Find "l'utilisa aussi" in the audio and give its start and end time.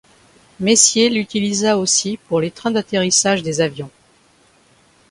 1.11-2.17